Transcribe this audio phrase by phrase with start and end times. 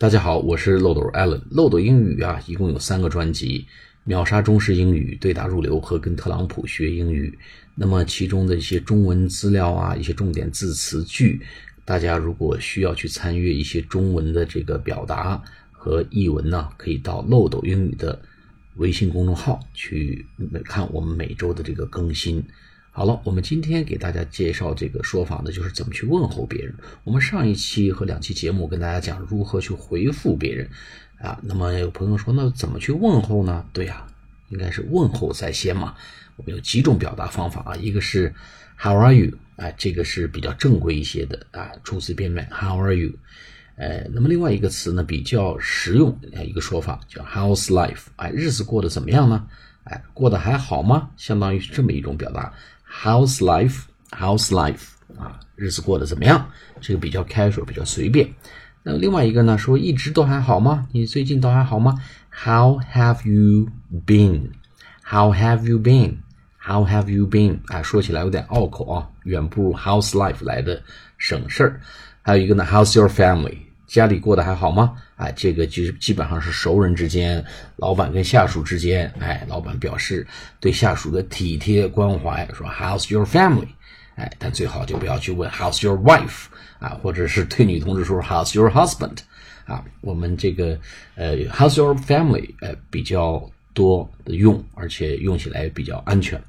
[0.00, 1.42] 大家好，我是漏斗 Allen。
[1.50, 3.66] 漏斗英语啊，一共有三个专辑：
[4.04, 7.38] 秒杀中式英语、对答入流和跟特朗普学英语。
[7.74, 11.42] 那么其中的一些中文资料啊，一些重点字词句，
[11.84, 15.38] 大家如果需要去参阅一些中文的这个表达
[15.70, 18.18] 和译文呢，可以到漏斗英语的
[18.76, 20.24] 微信公众号去
[20.64, 22.42] 看我们每周的这个更新。
[22.92, 26.74] 好了，我们今天给大家介绍这个说法呢，就是怎么去问候别人。
[27.04, 30.68] 我们上一期和两期节目跟大家讲如何去回复别人
[31.20, 31.38] 啊。
[31.40, 33.64] 那么有朋友说，那怎么去问候呢？
[33.72, 34.04] 对呀，
[34.48, 35.94] 应该是问候在先嘛。
[36.34, 38.34] 我们有几种表达方法啊，一个是
[38.76, 39.38] How are you？
[39.54, 43.12] 哎，这个是比较正规一些的啊，初次见面 How are you？
[43.76, 48.06] 呃，那么另外一个词呢，比较实用，一个说法叫 How's life？
[48.16, 49.46] 哎，日子过得怎么样呢？
[49.84, 51.10] 哎，过得还好吗？
[51.16, 52.52] 相当于是这么一种表达。
[52.90, 53.82] How's life?
[54.10, 54.88] How's life?
[55.18, 56.50] 啊，日子过得怎么样？
[56.80, 58.28] 这个比较 casual，比较随便。
[58.82, 60.86] 那另外一个呢，说一直都还好吗？
[60.92, 61.94] 你最近都还好吗
[62.30, 63.68] ？How have you
[64.06, 64.50] been?
[65.04, 66.18] How have you been?
[66.58, 67.60] How have you been?
[67.66, 70.82] 啊，说起来有点拗口啊，远不如 How's life 来的
[71.18, 71.80] 省事儿。
[72.22, 73.58] 还有一个呢，How's your family?
[73.90, 74.94] 家里过得还好吗？
[75.16, 80.24] 哎，这个就基本上是熟人之间，老板跟下属之间，哎，老板表示
[80.60, 83.66] 对下属的体贴关怀，说 How's your family？
[84.14, 86.44] 哎，但最好就不要去问 How's your wife？
[86.78, 89.18] 啊，或者是对女同志说 How's your husband？
[89.64, 90.78] 啊，我们这个
[91.16, 92.54] 呃 How's your family？
[92.60, 96.40] 呃，比较多的用，而且用起来比较安全。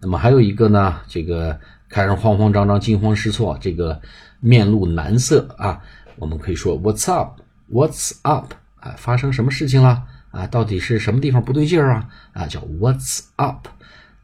[0.00, 4.00] 那么还有一个呢，这个看人慌慌张张、惊慌失措，这个
[4.40, 5.82] 面露难色啊，
[6.18, 8.52] 我们可以说 What's up？What's up？
[8.80, 10.02] 啊，发生什么事情了？
[10.30, 12.08] 啊，到底是什么地方不对劲儿啊？
[12.32, 13.66] 啊，叫 What's up？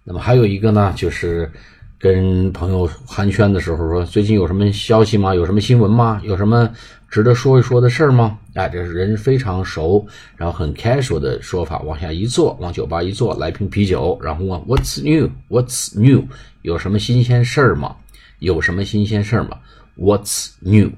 [0.05, 1.51] 那么还有一个呢，就是
[1.99, 5.35] 跟朋友寒暄的时候说，最近有什么消息吗？
[5.35, 6.21] 有什么新闻吗？
[6.23, 6.71] 有什么
[7.09, 8.39] 值得说一说的事儿吗？
[8.55, 16.27] 啊，这是人非常熟，然后很 casual 的说法，往下一坐，往酒吧一坐，来瓶啤酒，然后问 What's new？What's new？
[16.63, 17.97] 有什么新鲜事儿吗？
[18.41, 19.59] 有什么新鲜事儿吗
[19.97, 20.91] ？What's new？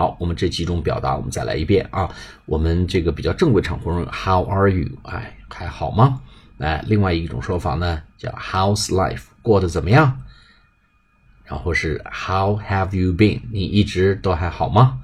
[0.00, 2.08] 好，我们这几种表达，我们再来一遍啊。
[2.46, 4.88] 我们这个比较正规场合用 How are you？
[5.02, 6.22] 哎，还好吗？
[6.56, 9.24] 哎，另外一种说法呢，叫 How's life？
[9.42, 10.22] 过得怎么样？
[11.44, 13.42] 然后是 How have you been？
[13.52, 15.02] 你一直都还好吗？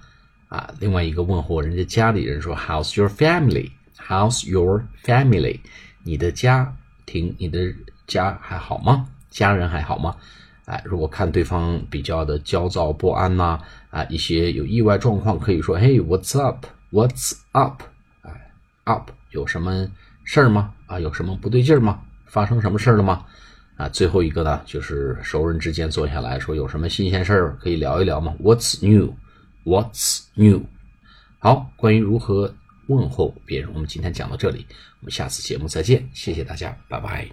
[0.48, 5.60] 啊，另外一个问候人家家里人说 How's your family？How's your family？
[6.04, 6.74] 你的家
[7.04, 7.74] 庭，你的
[8.06, 9.08] 家还好吗？
[9.28, 10.16] 家人还好吗？
[10.66, 13.58] 哎，如果看对方比较的焦躁不安呐，
[13.90, 16.66] 啊，一些有意外状况，可以说，Hey, what's up?
[16.92, 17.82] What's up?
[18.22, 18.50] 哎
[18.84, 19.88] ，up 有什么
[20.24, 20.74] 事儿吗？
[20.86, 22.02] 啊，有什么不对劲儿吗？
[22.26, 23.24] 发生什么事儿了吗？
[23.76, 29.14] 啊，最后一个呢，就是熟人之间坐下来说，有什么新鲜事儿可以聊一聊吗？What's new?
[29.64, 30.62] What's new?
[31.38, 32.52] 好，关于如何
[32.88, 34.66] 问候别人，我们今天讲到这里，
[35.00, 37.28] 我们下次节目再见，谢谢大家，拜拜。